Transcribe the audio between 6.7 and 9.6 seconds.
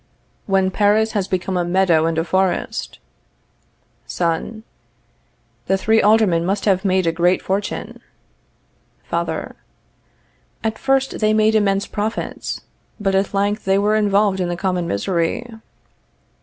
made a great fortune. Father.